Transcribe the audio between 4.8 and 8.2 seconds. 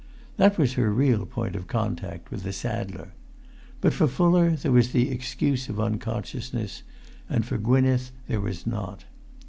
the excuse of unconsciousness, and for Gwynneth